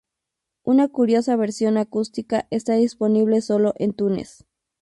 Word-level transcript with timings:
Una 0.63 0.87
curiosa 0.87 1.35
versión 1.35 1.77
acústica 1.77 2.47
está 2.49 2.73
disponible 2.73 3.39
sólo 3.41 3.75
en 3.77 3.91
iTunes. 3.91 4.47